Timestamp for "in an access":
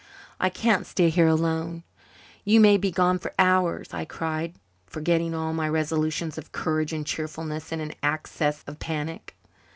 7.71-8.63